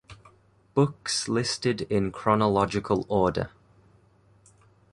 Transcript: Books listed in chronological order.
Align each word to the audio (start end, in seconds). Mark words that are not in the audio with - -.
Books 0.73 1.27
listed 1.27 1.81
in 1.83 2.11
chronological 2.11 3.05
order. 3.07 3.51